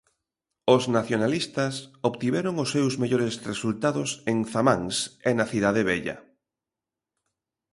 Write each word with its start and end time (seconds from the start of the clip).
Os 0.75 0.83
nacionalistas 0.97 1.73
obtiveron 2.09 2.53
os 2.63 2.69
seus 2.75 2.93
mellores 3.01 3.35
resultados 3.51 4.09
en 4.31 4.37
Zamáns 4.53 4.95
e 5.29 5.31
na 5.37 5.45
Cidade 5.51 5.81
Vella. 5.89 6.17